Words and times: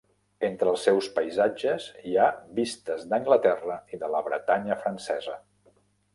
Entre 0.47 0.69
els 0.69 0.85
seus 0.87 1.09
paisatges 1.17 1.85
hi 2.11 2.13
ha 2.15 2.25
vistes 2.61 3.05
d'Anglaterra 3.13 3.77
i 3.95 4.01
de 4.07 4.11
la 4.17 4.25
Bretanya 4.31 4.81
francesa. 4.87 5.39